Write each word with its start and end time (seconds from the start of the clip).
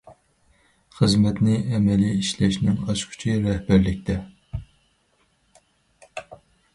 خىزمەتنى 0.99 1.57
ئەمەلىي 1.75 2.15
ئىشلەشنىڭ 2.21 2.79
ئاچقۇچى 2.87 3.35
رەھبەرلىكتە. 3.43 4.15